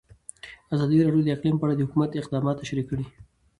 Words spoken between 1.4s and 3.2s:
په اړه د حکومت اقدامات تشریح کړي.